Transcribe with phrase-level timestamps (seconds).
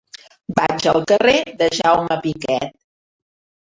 [0.59, 2.77] Vaig al carrer de Jaume Piquet.